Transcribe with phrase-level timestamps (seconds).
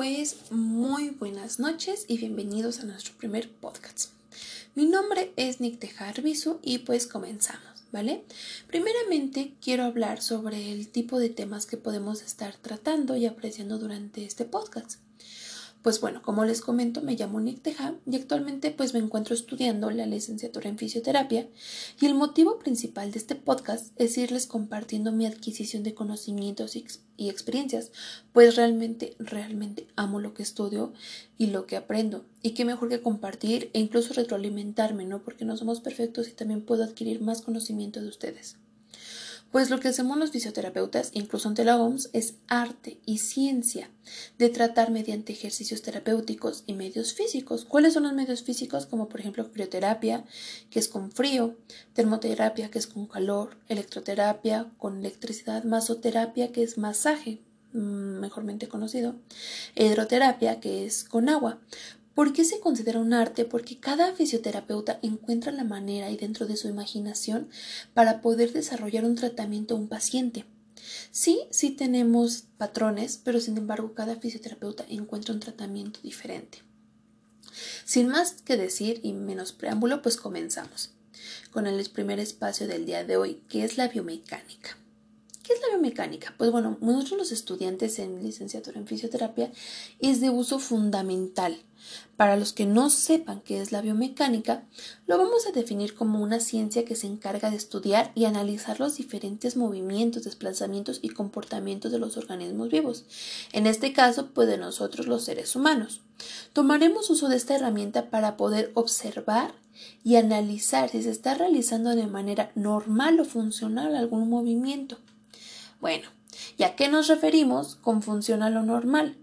[0.00, 4.12] pues muy buenas noches y bienvenidos a nuestro primer podcast.
[4.74, 8.24] Mi nombre es Nick Tejarbisu y pues comenzamos, ¿vale?
[8.66, 14.24] Primeramente quiero hablar sobre el tipo de temas que podemos estar tratando y apreciando durante
[14.24, 14.98] este podcast.
[15.82, 19.90] Pues bueno, como les comento, me llamo Nick Teja y actualmente pues me encuentro estudiando
[19.90, 21.48] la licenciatura en fisioterapia
[21.98, 26.84] y el motivo principal de este podcast es irles compartiendo mi adquisición de conocimientos y,
[27.16, 27.92] y experiencias,
[28.34, 30.92] pues realmente, realmente amo lo que estudio
[31.38, 35.22] y lo que aprendo y qué mejor que compartir e incluso retroalimentarme, ¿no?
[35.22, 38.58] Porque no somos perfectos y también puedo adquirir más conocimiento de ustedes.
[39.50, 43.90] Pues lo que hacemos los fisioterapeutas, incluso ante la OMS, es arte y ciencia
[44.38, 47.64] de tratar mediante ejercicios terapéuticos y medios físicos.
[47.64, 48.86] ¿Cuáles son los medios físicos?
[48.86, 50.24] Como por ejemplo crioterapia,
[50.70, 51.56] que es con frío,
[51.94, 57.40] termoterapia, que es con calor, electroterapia, con electricidad, masoterapia, que es masaje,
[57.72, 59.16] mm, mejormente conocido,
[59.74, 61.58] hidroterapia, que es con agua.
[62.20, 63.46] ¿Por qué se considera un arte?
[63.46, 67.48] Porque cada fisioterapeuta encuentra la manera y dentro de su imaginación
[67.94, 70.44] para poder desarrollar un tratamiento a un paciente.
[71.10, 76.58] Sí, sí tenemos patrones, pero sin embargo cada fisioterapeuta encuentra un tratamiento diferente.
[77.86, 80.90] Sin más que decir y menos preámbulo, pues comenzamos
[81.50, 84.76] con el primer espacio del día de hoy, que es la biomecánica.
[85.50, 86.32] ¿Qué es la biomecánica?
[86.38, 89.50] Pues bueno, nosotros los estudiantes en licenciatura en fisioterapia
[89.98, 91.60] es de uso fundamental.
[92.16, 94.62] Para los que no sepan qué es la biomecánica,
[95.08, 98.94] lo vamos a definir como una ciencia que se encarga de estudiar y analizar los
[98.94, 103.04] diferentes movimientos, desplazamientos y comportamientos de los organismos vivos.
[103.52, 106.00] En este caso, pues de nosotros los seres humanos.
[106.52, 109.52] Tomaremos uso de esta herramienta para poder observar
[110.04, 114.98] y analizar si se está realizando de manera normal o funcional algún movimiento.
[115.80, 116.08] Bueno,
[116.58, 119.16] ¿y a qué nos referimos con funcional o normal?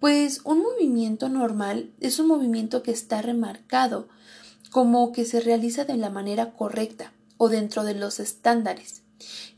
[0.00, 4.08] Pues un movimiento normal es un movimiento que está remarcado
[4.70, 9.02] como que se realiza de la manera correcta o dentro de los estándares.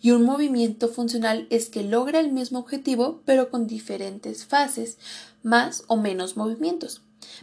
[0.01, 4.99] Y un movimiento funcional es que logra el mismo objetivo pero con diferentes fases,
[5.43, 7.01] más o menos movimientos.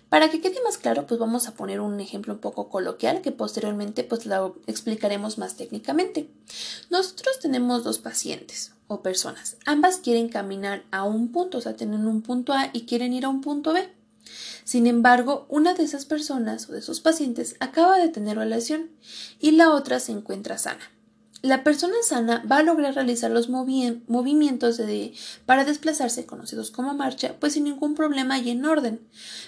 [0.10, 3.32] Para que quede más claro, pues vamos a poner un ejemplo un poco coloquial que
[3.32, 6.30] posteriormente pues lo explicaremos más técnicamente.
[6.90, 9.58] Nosotros tenemos dos pacientes o personas.
[9.66, 13.26] Ambas quieren caminar a un punto, o sea, tienen un punto A y quieren ir
[13.26, 13.90] a un punto B.
[14.64, 18.90] Sin embargo, una de esas personas o de esos pacientes acaba de tener relación
[19.40, 20.92] y la otra se encuentra sana.
[21.44, 25.14] La persona sana va a lograr realizar los movimientos de,
[25.48, 29.02] para desplazarse, conocidos como marcha, pues sin ningún problema y en orden.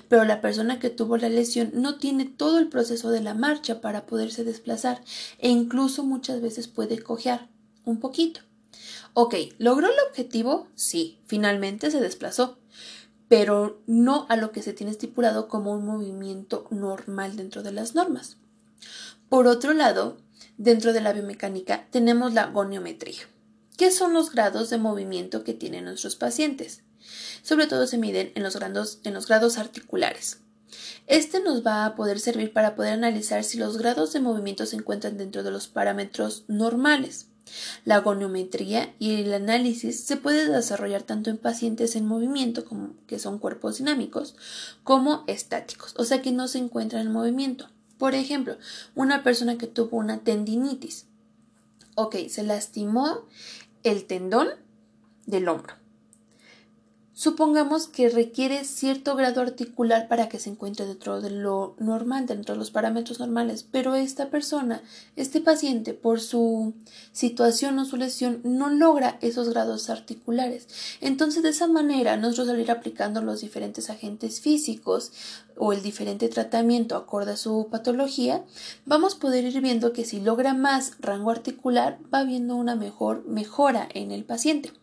[0.09, 3.79] Pero la persona que tuvo la lesión no tiene todo el proceso de la marcha
[3.79, 5.03] para poderse desplazar
[5.37, 7.47] e incluso muchas veces puede cojear
[7.85, 8.39] un poquito.
[9.13, 10.67] Ok, ¿logró el objetivo?
[10.73, 12.57] Sí, finalmente se desplazó,
[13.27, 17.93] pero no a lo que se tiene estipulado como un movimiento normal dentro de las
[17.93, 18.37] normas.
[19.29, 20.17] Por otro lado,
[20.57, 23.23] Dentro de la biomecánica tenemos la goniometría.
[23.75, 26.83] ¿Qué son los grados de movimiento que tienen nuestros pacientes?
[27.41, 30.41] Sobre todo se miden en los, grados, en los grados articulares.
[31.07, 34.75] Este nos va a poder servir para poder analizar si los grados de movimiento se
[34.75, 37.27] encuentran dentro de los parámetros normales.
[37.83, 43.19] La goniometría y el análisis se puede desarrollar tanto en pacientes en movimiento, como, que
[43.19, 44.35] son cuerpos dinámicos,
[44.83, 47.69] como estáticos, o sea que no se encuentran en movimiento.
[48.03, 48.57] Por ejemplo,
[48.95, 51.05] una persona que tuvo una tendinitis.
[51.95, 53.29] Ok, se lastimó
[53.83, 54.49] el tendón
[55.25, 55.75] del hombro.
[57.15, 62.55] Supongamos que requiere cierto grado articular para que se encuentre dentro de lo normal, dentro
[62.55, 64.81] de los parámetros normales, pero esta persona,
[65.15, 66.73] este paciente, por su
[67.11, 70.67] situación o su lesión, no logra esos grados articulares.
[71.01, 75.11] Entonces, de esa manera, nosotros al ir aplicando los diferentes agentes físicos
[75.55, 78.43] o el diferente tratamiento acorde a su patología,
[78.87, 83.23] vamos a poder ir viendo que si logra más rango articular, va habiendo una mejor
[83.27, 84.73] mejora en el paciente.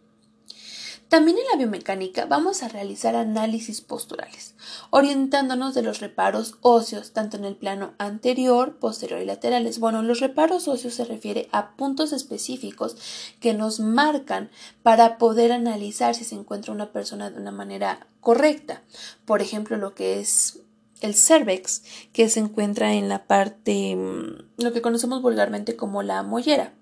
[1.10, 4.54] También en la biomecánica vamos a realizar análisis posturales,
[4.90, 9.80] orientándonos de los reparos óseos, tanto en el plano anterior, posterior y laterales.
[9.80, 12.94] Bueno, los reparos óseos se refiere a puntos específicos
[13.40, 14.50] que nos marcan
[14.84, 18.84] para poder analizar si se encuentra una persona de una manera correcta.
[19.24, 20.60] Por ejemplo, lo que es
[21.00, 21.82] el cervix,
[22.12, 26.72] que se encuentra en la parte, mm, lo que conocemos vulgarmente como la mollera.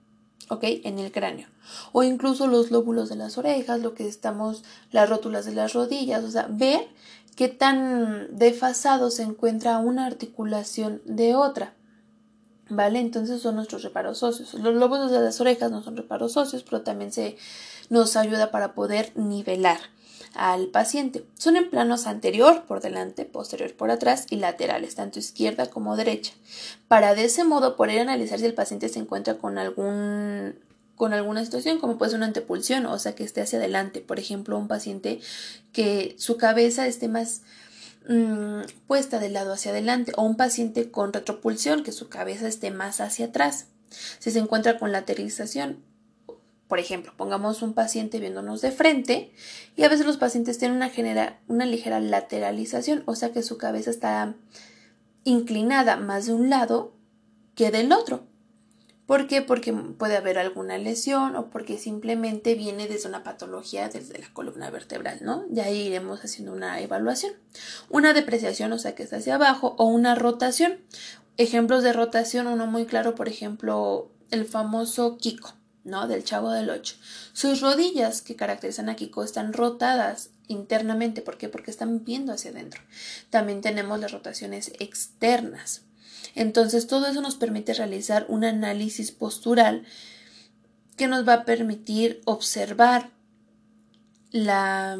[0.50, 0.64] ¿Ok?
[0.84, 1.48] En el cráneo.
[1.92, 6.24] O incluso los lóbulos de las orejas, lo que estamos, las rótulas de las rodillas,
[6.24, 6.88] o sea, ver
[7.36, 11.74] qué tan desfasado se encuentra una articulación de otra.
[12.70, 12.98] ¿Vale?
[12.98, 14.52] Entonces son nuestros reparos óseos.
[14.54, 17.38] Los lóbulos de las orejas no son reparos óseos, pero también se
[17.88, 19.78] nos ayuda para poder nivelar.
[20.34, 21.24] Al paciente.
[21.38, 26.32] Son en planos anterior por delante, posterior por atrás y laterales, tanto izquierda como derecha,
[26.88, 30.56] para de ese modo poder analizar si el paciente se encuentra con algún
[30.98, 34.00] con alguna situación, como puede ser una antepulsión, o sea, que esté hacia adelante.
[34.00, 35.20] Por ejemplo, un paciente
[35.72, 37.42] que su cabeza esté más
[38.08, 42.72] mm, puesta del lado hacia adelante, o un paciente con retropulsión, que su cabeza esté
[42.72, 43.66] más hacia atrás.
[44.18, 45.78] Si se encuentra con lateralización,
[46.68, 49.32] por ejemplo, pongamos un paciente viéndonos de frente
[49.74, 54.34] y a veces los pacientes tienen una, ligera lateralización, o sea que su cabeza está
[55.24, 56.92] inclinada más de un lado
[57.54, 58.26] que del otro.
[59.06, 59.40] ¿Por qué?
[59.40, 64.68] Porque puede haber alguna lesión o porque simplemente viene desde una patología desde la columna
[64.68, 65.46] vertebral, ¿no?
[65.48, 67.32] Ya ahí iremos haciendo una evaluación.
[67.88, 70.80] Una depreciación, o sea que está hacia abajo, o una rotación.
[71.38, 75.57] Ejemplos de rotación, uno muy claro, por ejemplo, el famoso Kiko.
[75.84, 76.08] ¿No?
[76.08, 76.96] Del Chavo del Ocho.
[77.32, 81.22] Sus rodillas que caracterizan a Kiko están rotadas internamente.
[81.22, 81.48] ¿Por qué?
[81.48, 82.80] Porque están viendo hacia adentro.
[83.30, 85.82] También tenemos las rotaciones externas.
[86.34, 89.84] Entonces, todo eso nos permite realizar un análisis postural
[90.96, 93.10] que nos va a permitir observar
[94.30, 94.98] la,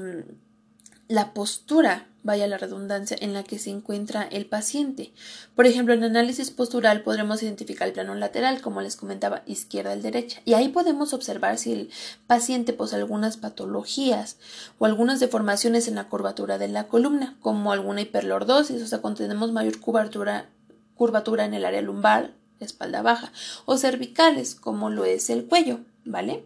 [1.08, 5.12] la postura vaya la redundancia, en la que se encuentra el paciente.
[5.56, 10.00] Por ejemplo, en análisis postural podremos identificar el plano lateral, como les comentaba, izquierda y
[10.02, 10.42] derecha.
[10.44, 11.90] Y ahí podemos observar si el
[12.26, 14.36] paciente posee algunas patologías
[14.78, 19.22] o algunas deformaciones en la curvatura de la columna, como alguna hiperlordosis, o sea, cuando
[19.22, 20.50] tenemos mayor curvatura,
[20.96, 23.32] curvatura en el área lumbar, espalda baja,
[23.64, 26.44] o cervicales, como lo es el cuello, ¿vale?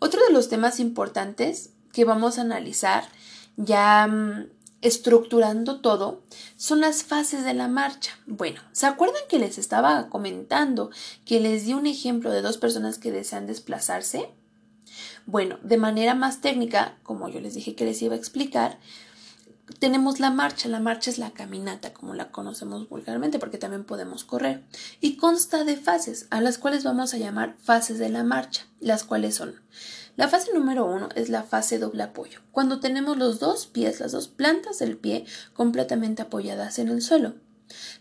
[0.00, 3.04] Otro de los temas importantes que vamos a analizar
[3.56, 4.48] ya mm,
[4.84, 6.22] estructurando todo
[6.56, 8.12] son las fases de la marcha.
[8.26, 10.90] Bueno, ¿se acuerdan que les estaba comentando
[11.24, 14.30] que les di un ejemplo de dos personas que desean desplazarse?
[15.24, 18.78] Bueno, de manera más técnica, como yo les dije que les iba a explicar,
[19.78, 20.68] tenemos la marcha.
[20.68, 24.64] La marcha es la caminata, como la conocemos vulgarmente, porque también podemos correr.
[25.00, 29.02] Y consta de fases, a las cuales vamos a llamar fases de la marcha, las
[29.04, 29.54] cuales son
[30.16, 34.12] la fase número uno es la fase doble apoyo, cuando tenemos los dos pies, las
[34.12, 35.24] dos plantas del pie
[35.54, 37.34] completamente apoyadas en el suelo.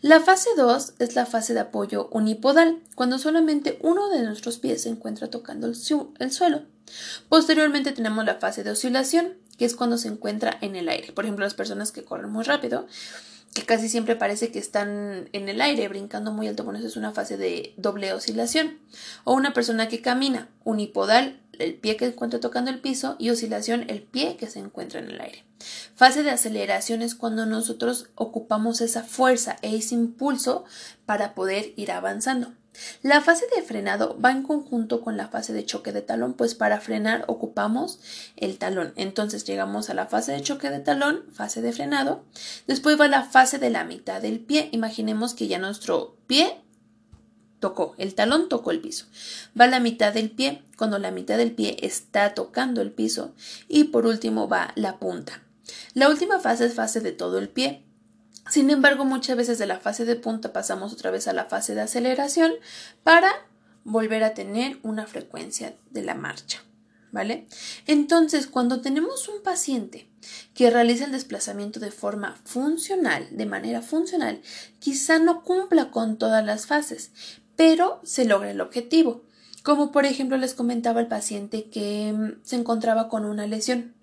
[0.02, 4.84] La fase 2 es la fase de apoyo unipodal, cuando solamente uno de nuestros pies
[4.84, 5.76] se encuentra tocando el,
[6.20, 6.64] el, suelo.
[7.30, 11.14] Posteriormente tenemos la fase de oscilación, que es cuando se encuentra en el aire.
[11.14, 12.88] Por ejemplo, las personas que corren muy rápido,
[13.54, 16.98] que casi siempre parece que están en el aire, brincando muy alto, bueno, eso es
[16.98, 18.80] una fase de doble oscilación.
[19.24, 23.86] O una persona que camina unipodal, el pie que encuentra tocando el piso y oscilación
[23.90, 25.46] el pie que se encuentra en el aire.
[25.96, 30.66] Fase de aceleración es cuando nosotros ocupamos esa fuerza e ese impulso
[31.06, 32.54] para poder ir avanzando.
[33.02, 36.56] La fase de frenado va en conjunto con la fase de choque de talón, pues
[36.56, 38.00] para frenar ocupamos
[38.36, 38.94] el talón.
[38.96, 42.24] Entonces llegamos a la fase de choque de talón, fase de frenado.
[42.66, 44.70] Después va la fase de la mitad del pie.
[44.72, 46.63] Imaginemos que ya nuestro pie
[47.64, 49.06] tocó, el talón tocó el piso.
[49.58, 53.34] Va la mitad del pie, cuando la mitad del pie está tocando el piso.
[53.70, 55.42] Y por último va la punta.
[55.94, 57.86] La última fase es fase de todo el pie.
[58.50, 61.74] Sin embargo, muchas veces de la fase de punta pasamos otra vez a la fase
[61.74, 62.52] de aceleración
[63.02, 63.32] para
[63.86, 66.62] volver a tener una frecuencia de la marcha.
[67.14, 67.48] ¿Vale?
[67.86, 70.10] Entonces, cuando tenemos un paciente
[70.56, 74.42] que realiza el desplazamiento de forma funcional, de manera funcional,
[74.80, 77.12] quizá no cumpla con todas las fases,
[77.56, 79.24] pero se logra el objetivo.
[79.64, 83.94] Como por ejemplo les comentaba el paciente que mm, se encontraba con una lesión.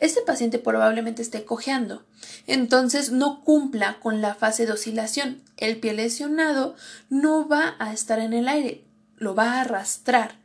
[0.00, 2.04] Este paciente probablemente esté cojeando,
[2.46, 5.42] entonces no cumpla con la fase de oscilación.
[5.56, 6.76] El pie lesionado
[7.10, 8.84] no va a estar en el aire,
[9.16, 10.36] lo va a arrastrar.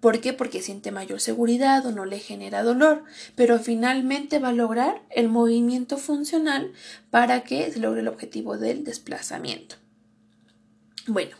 [0.00, 0.32] ¿Por qué?
[0.32, 5.28] Porque siente mayor seguridad o no le genera dolor, pero finalmente va a lograr el
[5.28, 6.72] movimiento funcional
[7.10, 9.76] para que se logre el objetivo del desplazamiento.
[11.06, 11.34] Bueno,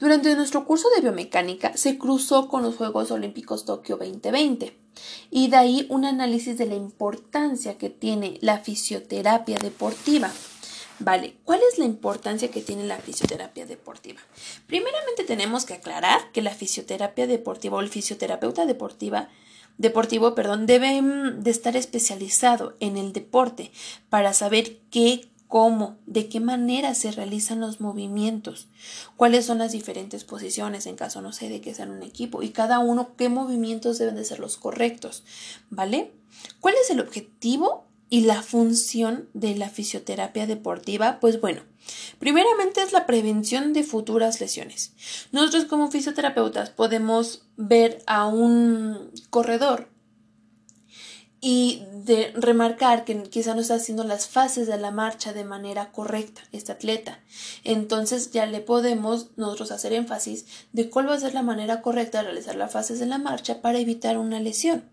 [0.00, 4.76] durante nuestro curso de biomecánica se cruzó con los Juegos Olímpicos Tokio 2020
[5.30, 10.32] y de ahí un análisis de la importancia que tiene la fisioterapia deportiva.
[10.98, 14.20] Vale, ¿cuál es la importancia que tiene la fisioterapia deportiva?
[14.66, 19.28] Primeramente tenemos que aclarar que la fisioterapia deportiva o el fisioterapeuta deportiva
[19.78, 23.72] deportivo, perdón, debe mm, de estar especializado en el deporte
[24.08, 28.68] para saber qué cómo, de qué manera se realizan los movimientos,
[29.16, 32.50] cuáles son las diferentes posiciones en caso, no sé, de que sean un equipo y
[32.50, 35.22] cada uno qué movimientos deben de ser los correctos,
[35.70, 36.12] ¿vale?
[36.60, 41.18] ¿Cuál es el objetivo y la función de la fisioterapia deportiva?
[41.20, 41.62] Pues bueno,
[42.18, 44.92] primeramente es la prevención de futuras lesiones.
[45.32, 49.93] Nosotros como fisioterapeutas podemos ver a un corredor
[51.46, 55.92] y de remarcar que quizá no está haciendo las fases de la marcha de manera
[55.92, 57.20] correcta este atleta.
[57.64, 62.18] Entonces ya le podemos nosotros hacer énfasis de cuál va a ser la manera correcta
[62.18, 64.84] de realizar las fases de la marcha para evitar una lesión.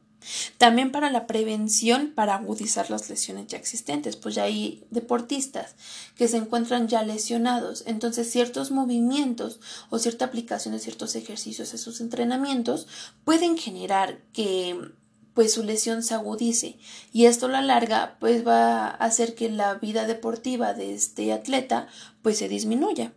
[0.57, 5.75] También para la prevención, para agudizar las lesiones ya existentes, pues ya hay deportistas
[6.17, 11.77] que se encuentran ya lesionados, entonces ciertos movimientos o cierta aplicación de ciertos ejercicios a
[11.77, 12.87] sus entrenamientos
[13.23, 14.91] pueden generar que
[15.33, 16.77] pues su lesión se agudice
[17.13, 21.31] y esto a la larga pues va a hacer que la vida deportiva de este
[21.31, 21.87] atleta
[22.21, 23.13] pues se disminuya.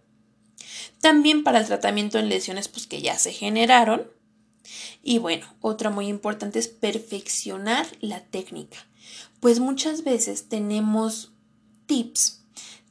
[1.00, 4.11] También para el tratamiento en lesiones pues que ya se generaron.
[5.02, 8.78] Y bueno, otra muy importante es perfeccionar la técnica.
[9.40, 11.33] Pues muchas veces tenemos
[11.87, 12.44] tips,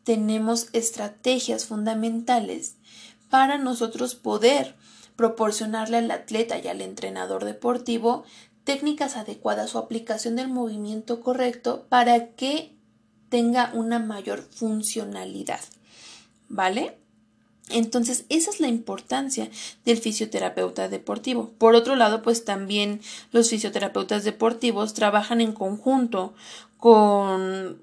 [0.03, 2.75] tenemos estrategias fundamentales
[3.29, 4.75] para nosotros poder
[5.15, 8.25] proporcionarle al atleta y al entrenador deportivo
[8.63, 12.73] técnicas adecuadas o aplicación del movimiento correcto para que
[13.29, 15.59] tenga una mayor funcionalidad.
[16.49, 16.97] ¿Vale?
[17.69, 19.49] Entonces, esa es la importancia
[19.85, 21.49] del fisioterapeuta deportivo.
[21.57, 23.01] Por otro lado, pues también
[23.31, 26.33] los fisioterapeutas deportivos trabajan en conjunto
[26.77, 27.81] con,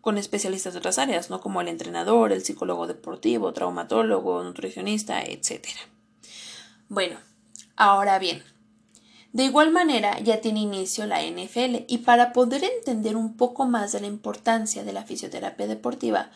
[0.00, 1.40] con especialistas de otras áreas, ¿no?
[1.40, 5.66] Como el entrenador, el psicólogo deportivo, traumatólogo, nutricionista, etc.
[6.88, 7.18] Bueno,
[7.76, 8.42] ahora bien,
[9.34, 13.90] de igual manera ya tiene inicio la NFL y para poder entender un poco más
[13.90, 16.30] de la importancia de la fisioterapia deportiva,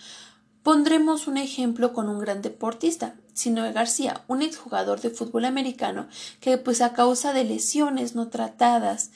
[0.64, 6.09] pondremos un ejemplo con un gran deportista, Sinoe García, un exjugador de fútbol americano
[6.40, 9.12] que pues a causa de lesiones no tratadas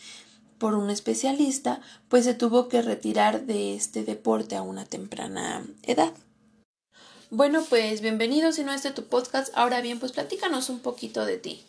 [0.58, 6.12] por un especialista, pues se tuvo que retirar de este deporte a una temprana edad.
[7.30, 9.52] Bueno, pues bienvenidos si no es de tu podcast.
[9.56, 11.64] Ahora bien, pues platícanos un poquito de ti.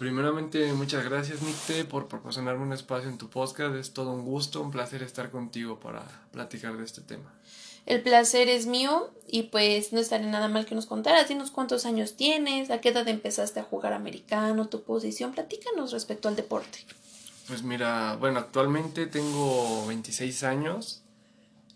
[0.00, 3.74] Primeramente, muchas gracias, Nicte, por proporcionarme un espacio en tu podcast.
[3.74, 6.02] Es todo un gusto, un placer estar contigo para
[6.32, 7.30] platicar de este tema.
[7.84, 11.28] El placer es mío y pues no estaría nada mal que nos contaras.
[11.28, 15.32] Dinos cuántos años tienes, a qué edad empezaste a jugar americano, tu posición.
[15.32, 16.78] Platícanos respecto al deporte.
[17.46, 21.02] Pues mira, bueno, actualmente tengo 26 años.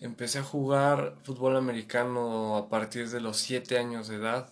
[0.00, 4.48] Empecé a jugar fútbol americano a partir de los 7 años de edad.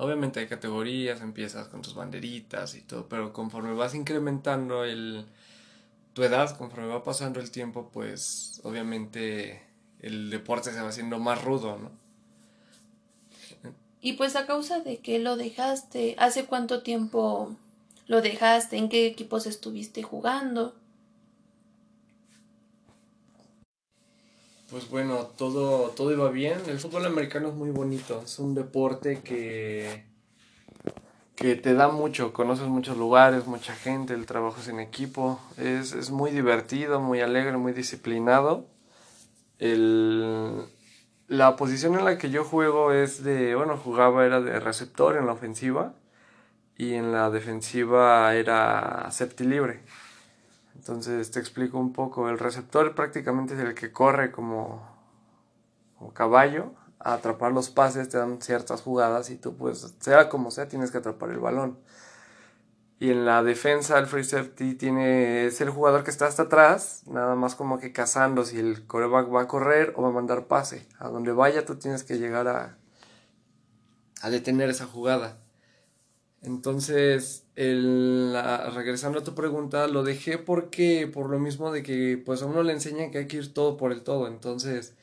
[0.00, 5.26] Obviamente hay categorías, empiezas con tus banderitas y todo, pero conforme vas incrementando el,
[6.14, 9.62] tu edad, conforme va pasando el tiempo, pues obviamente
[10.00, 11.90] el deporte se va haciendo más rudo, ¿no?
[14.00, 17.54] Y pues a causa de que lo dejaste, ¿hace cuánto tiempo
[18.06, 18.78] lo dejaste?
[18.78, 20.74] ¿En qué equipos estuviste jugando?
[24.70, 26.60] Pues bueno, todo, todo iba bien.
[26.68, 28.22] El fútbol americano es muy bonito.
[28.24, 30.04] Es un deporte que,
[31.34, 32.32] que te da mucho.
[32.32, 35.40] Conoces muchos lugares, mucha gente, el trabajo es en equipo.
[35.56, 38.68] Es, es muy divertido, muy alegre, muy disciplinado.
[39.58, 40.62] El,
[41.26, 45.26] la posición en la que yo juego es de, bueno, jugaba era de receptor en
[45.26, 45.94] la ofensiva
[46.76, 49.80] y en la defensiva era septi libre.
[50.90, 52.28] Entonces te explico un poco.
[52.28, 54.82] El receptor prácticamente es el que corre como,
[55.96, 60.50] como caballo a atrapar los pases, te dan ciertas jugadas y tú pues sea como
[60.50, 61.78] sea tienes que atrapar el balón.
[62.98, 67.04] Y en la defensa el free safety tiene, es el jugador que está hasta atrás,
[67.06, 70.46] nada más como que cazando si el coreback va a correr o va a mandar
[70.46, 70.88] pase.
[70.98, 72.76] A donde vaya tú tienes que llegar a,
[74.22, 75.38] a detener esa jugada.
[76.42, 78.34] Entonces, el,
[78.74, 82.62] regresando a tu pregunta, lo dejé porque, por lo mismo de que, pues a uno
[82.62, 84.26] le enseñan que hay que ir todo por el todo.
[84.26, 84.94] Entonces,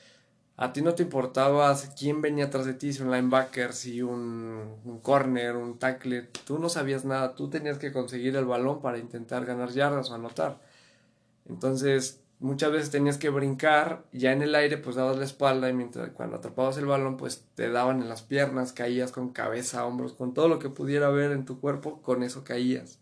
[0.57, 4.77] a ti no te importaba quién venía atrás de ti, si un linebacker, si un,
[4.85, 6.23] un corner, un tackle.
[6.45, 10.15] Tú no sabías nada, tú tenías que conseguir el balón para intentar ganar yardas o
[10.15, 10.59] anotar.
[11.47, 15.73] Entonces, muchas veces tenías que brincar, ya en el aire pues dabas la espalda y
[15.73, 20.13] mientras cuando atrapabas el balón pues te daban en las piernas, caías con cabeza, hombros,
[20.13, 22.99] con todo lo que pudiera haber en tu cuerpo, con eso caías.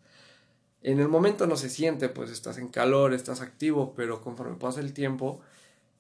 [0.82, 4.80] En el momento no se siente, pues estás en calor, estás activo, pero conforme pasa
[4.80, 5.42] el tiempo,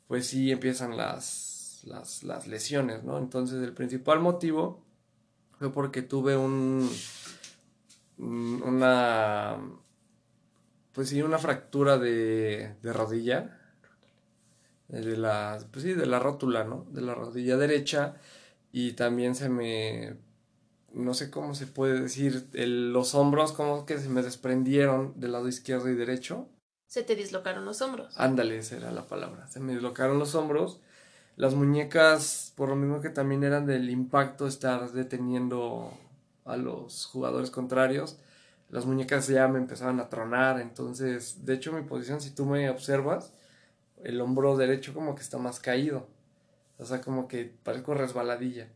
[0.08, 3.18] pues sí empiezan las, las, las lesiones, ¿no?
[3.18, 4.84] Entonces el principal motivo
[5.58, 6.90] fue porque tuve un,
[8.20, 9.58] una
[10.96, 13.60] pues sí, una fractura de, de rodilla,
[14.88, 16.88] de la, pues sí, de la rótula, ¿no?
[16.90, 18.16] De la rodilla derecha
[18.72, 20.18] y también se me,
[20.94, 25.48] no sé cómo se puede decir, los hombros como que se me desprendieron del lado
[25.48, 26.48] izquierdo y derecho.
[26.88, 28.18] Se te dislocaron los hombros.
[28.18, 29.48] Ándale, esa era la palabra.
[29.48, 30.80] Se me dislocaron los hombros.
[31.36, 35.92] Las muñecas, por lo mismo que también eran del impacto estar deteniendo
[36.46, 38.18] a los jugadores contrarios,
[38.70, 42.70] las muñecas ya me empezaban a tronar, entonces, de hecho mi posición, si tú me
[42.70, 43.34] observas,
[44.04, 46.08] el hombro derecho como que está más caído,
[46.78, 48.70] o sea, como que parezco resbaladilla.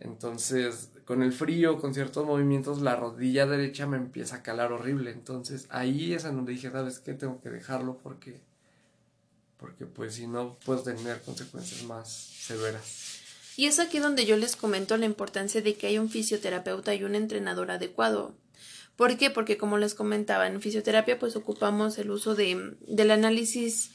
[0.00, 5.10] Entonces, con el frío, con ciertos movimientos, la rodilla derecha me empieza a calar horrible.
[5.10, 7.14] Entonces, ahí es en donde dije, ¿sabes qué?
[7.14, 8.40] Tengo que dejarlo porque,
[9.56, 13.18] porque pues si no, puedo tener consecuencias más severas.
[13.56, 17.02] Y es aquí donde yo les comento la importancia de que hay un fisioterapeuta y
[17.02, 18.34] un entrenador adecuado.
[18.98, 19.30] ¿Por qué?
[19.30, 23.92] Porque como les comentaba, en fisioterapia pues ocupamos el uso de, del análisis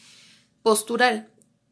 [0.62, 1.28] postural.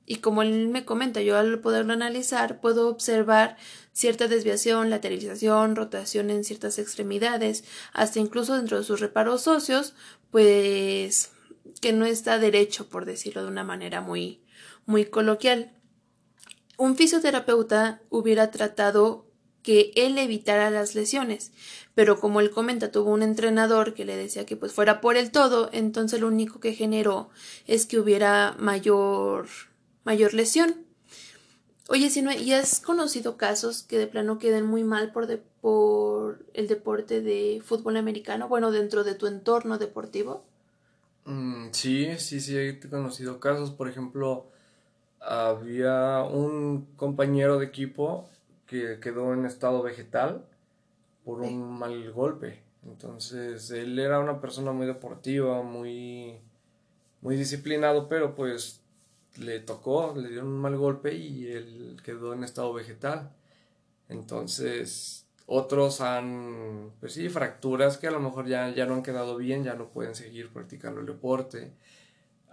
[0.06, 3.56] Y como él me comenta, yo al poderlo analizar puedo observar
[3.94, 9.94] cierta desviación, lateralización, rotación en ciertas extremidades, hasta incluso dentro de sus reparos óseos,
[10.30, 11.32] pues
[11.80, 14.42] que no está derecho, por decirlo de una manera muy,
[14.86, 15.72] muy coloquial.
[16.76, 19.31] Un fisioterapeuta hubiera tratado
[19.64, 21.52] que él evitara las lesiones,
[21.96, 25.32] pero como él comenta, tuvo un entrenador que le decía que pues fuera por el
[25.32, 27.30] todo, entonces lo único que generó
[27.68, 29.48] es que hubiera mayor
[30.04, 30.86] mayor lesión.
[31.90, 35.28] Oye, si no, ¿y has conocido casos que de plano queden muy mal por,
[35.60, 38.48] por el deporte de fútbol americano?
[38.48, 40.46] Bueno, dentro de tu entorno deportivo.
[41.26, 43.72] Mm, sí, sí, sí, he conocido casos.
[43.72, 44.46] Por ejemplo,
[45.20, 48.30] había un compañero de equipo
[48.72, 50.46] que quedó en estado vegetal
[51.26, 52.64] por un mal golpe.
[52.86, 56.40] Entonces, él era una persona muy deportiva, muy,
[57.20, 58.82] muy disciplinado, pero pues
[59.38, 63.34] le tocó, le dio un mal golpe y él quedó en estado vegetal.
[64.08, 69.36] Entonces, otros han, pues sí, fracturas que a lo mejor ya, ya no han quedado
[69.36, 71.74] bien, ya no pueden seguir practicando el deporte.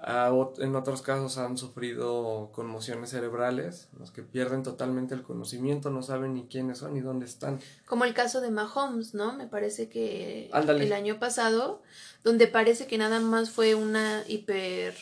[0.07, 6.35] En otros casos han sufrido conmociones cerebrales, los que pierden totalmente el conocimiento, no saben
[6.35, 7.61] ni quiénes son ni dónde están.
[7.87, 9.33] Como el caso de Mahomes, ¿no?
[9.35, 11.83] Me parece que el año pasado,
[12.23, 14.95] donde parece que nada más fue una hiper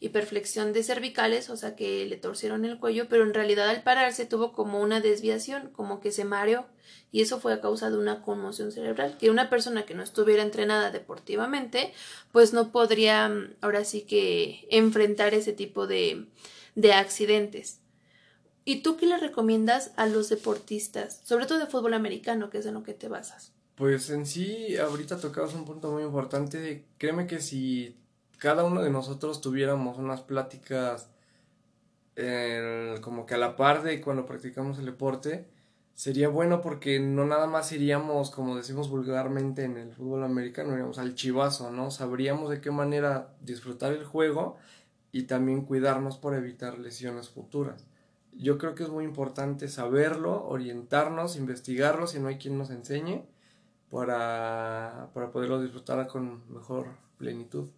[0.00, 4.26] hiperflexión de cervicales, o sea que le torcieron el cuello, pero en realidad al pararse
[4.26, 6.66] tuvo como una desviación, como que se mareó,
[7.10, 10.42] y eso fue a causa de una conmoción cerebral, que una persona que no estuviera
[10.42, 11.92] entrenada deportivamente,
[12.32, 16.26] pues no podría mm, ahora sí que enfrentar ese tipo de,
[16.74, 17.80] de accidentes.
[18.64, 22.66] ¿Y tú qué le recomiendas a los deportistas, sobre todo de fútbol americano, que es
[22.66, 23.52] en lo que te basas?
[23.74, 26.84] Pues en sí, ahorita tocabas un punto muy importante.
[26.98, 27.96] Créeme que si
[28.38, 31.10] cada uno de nosotros tuviéramos unas pláticas
[33.00, 35.46] como que a la par de cuando practicamos el deporte,
[35.94, 40.98] sería bueno porque no nada más iríamos, como decimos vulgarmente en el fútbol americano, iríamos
[40.98, 41.92] al chivazo, ¿no?
[41.92, 44.56] Sabríamos de qué manera disfrutar el juego
[45.12, 47.86] y también cuidarnos por evitar lesiones futuras.
[48.32, 53.22] Yo creo que es muy importante saberlo, orientarnos, investigarlo si no hay quien nos enseñe
[53.90, 57.68] para, para poderlo disfrutar con mejor plenitud.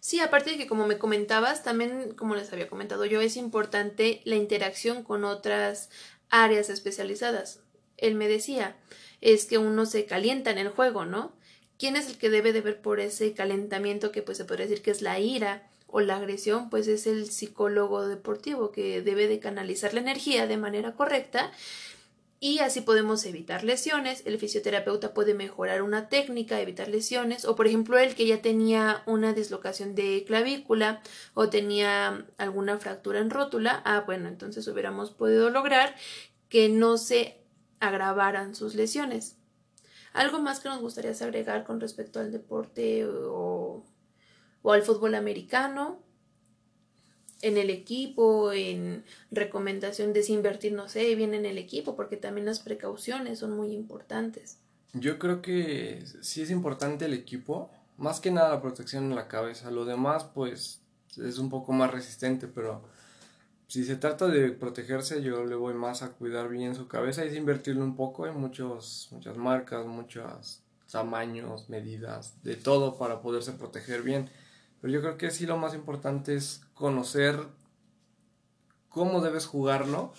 [0.00, 4.20] Sí, aparte de que como me comentabas, también como les había comentado yo, es importante
[4.24, 5.90] la interacción con otras
[6.30, 7.60] áreas especializadas.
[7.96, 8.76] Él me decía,
[9.20, 11.32] es que uno se calienta en el juego, ¿no?
[11.78, 14.82] ¿Quién es el que debe de ver por ese calentamiento que pues se podría decir
[14.82, 16.70] que es la ira o la agresión?
[16.70, 21.52] Pues es el psicólogo deportivo que debe de canalizar la energía de manera correcta
[22.40, 24.22] y así podemos evitar lesiones.
[24.24, 29.02] El fisioterapeuta puede mejorar una técnica, evitar lesiones, o por ejemplo el que ya tenía
[29.06, 31.02] una dislocación de clavícula
[31.34, 35.96] o tenía alguna fractura en rótula, ah bueno, entonces hubiéramos podido lograr
[36.48, 37.40] que no se
[37.80, 39.36] agravaran sus lesiones.
[40.12, 43.84] ¿Algo más que nos gustaría agregar con respecto al deporte o,
[44.62, 46.02] o al fútbol americano?
[47.42, 52.16] En el equipo, en recomendación de si invertir, no sé, bien en el equipo, porque
[52.16, 54.58] también las precauciones son muy importantes.
[54.92, 59.28] Yo creo que sí es importante el equipo, más que nada la protección en la
[59.28, 60.80] cabeza, lo demás pues
[61.16, 62.82] es un poco más resistente, pero
[63.68, 67.24] si se trata de protegerse yo le voy más a cuidar bien su cabeza.
[67.24, 73.20] Y es invertirlo un poco en muchos, muchas marcas, muchos tamaños, medidas, de todo para
[73.20, 74.30] poderse proteger bien
[74.80, 77.38] pero yo creo que sí lo más importante es conocer
[78.88, 80.12] cómo debes jugarlo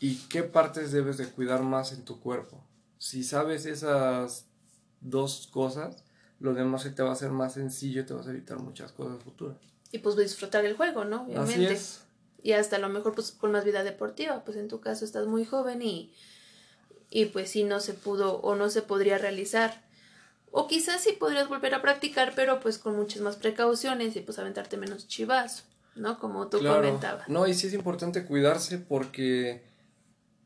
[0.00, 2.64] y qué partes debes de cuidar más en tu cuerpo.
[2.98, 4.46] Si sabes esas
[5.00, 6.04] dos cosas,
[6.38, 8.92] lo demás se te va a hacer más sencillo y te vas a evitar muchas
[8.92, 9.58] cosas futuras.
[9.92, 11.24] Y pues disfrutar el juego, ¿no?
[11.24, 11.52] Obviamente.
[11.52, 12.00] Así es.
[12.42, 15.26] Y hasta a lo mejor pues con más vida deportiva, pues en tu caso estás
[15.26, 16.14] muy joven y,
[17.10, 19.82] y pues si no se pudo o no se podría realizar
[20.50, 24.38] o quizás sí podrías volver a practicar, pero pues con muchas más precauciones y pues
[24.38, 26.18] aventarte menos chivazo, ¿no?
[26.18, 27.28] Como tú comentabas.
[27.28, 29.62] No, y sí es importante cuidarse porque,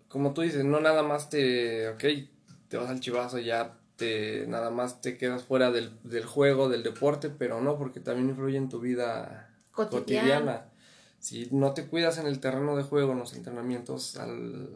[0.09, 2.05] como tú dices, no nada más te, ok,
[2.69, 6.83] te vas al chivazo ya te, nada más te quedas fuera del, del juego, del
[6.83, 10.67] deporte, pero no, porque también influye en tu vida cotidiana.
[11.19, 14.69] Si no te cuidas en el terreno de juego, en los entrenamientos, al,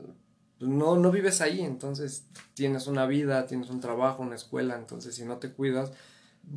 [0.61, 5.25] no, no vives ahí, entonces tienes una vida, tienes un trabajo, una escuela, entonces si
[5.25, 5.93] no te cuidas,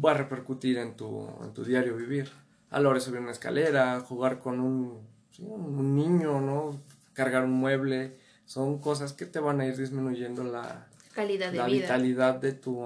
[0.03, 2.31] va a repercutir en tu, en tu diario vivir.
[2.69, 4.99] A la hora de subir una escalera, jugar con un,
[5.39, 6.81] un niño, ¿no?
[7.13, 11.65] Cargar un mueble, son cosas que te van a ir disminuyendo la, calidad de la
[11.65, 11.81] vida.
[11.81, 12.85] vitalidad de tu,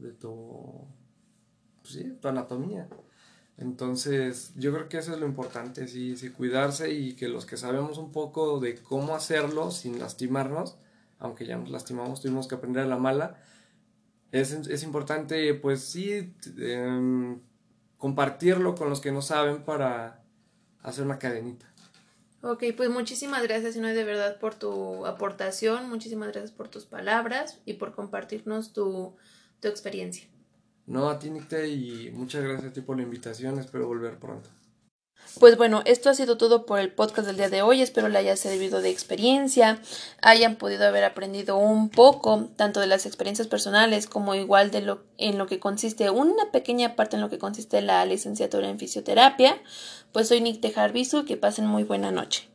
[0.00, 0.86] de tu,
[1.82, 2.88] pues sí, tu anatomía.
[3.62, 7.56] Entonces, yo creo que eso es lo importante, sí, sí, cuidarse y que los que
[7.56, 10.76] sabemos un poco de cómo hacerlo sin lastimarnos,
[11.20, 13.38] aunque ya nos lastimamos, tuvimos que aprender a la mala,
[14.32, 17.40] es, es importante, pues sí, em,
[17.98, 20.24] compartirlo con los que no saben para
[20.82, 21.72] hacer una cadenita.
[22.42, 27.60] Ok, pues muchísimas gracias, Inoy, de verdad por tu aportación, muchísimas gracias por tus palabras
[27.64, 29.14] y por compartirnos tu,
[29.60, 30.31] tu experiencia.
[30.92, 34.50] No, a ti, Nicte, y muchas gracias a ti por la invitación, espero volver pronto.
[35.40, 37.80] Pues bueno, esto ha sido todo por el podcast del día de hoy.
[37.80, 39.80] Espero le haya servido de experiencia,
[40.20, 45.04] hayan podido haber aprendido un poco, tanto de las experiencias personales como igual de lo
[45.16, 49.62] en lo que consiste, una pequeña parte en lo que consiste la licenciatura en fisioterapia.
[50.12, 52.51] Pues soy Nick Tejarbizu, que pasen muy buena noche.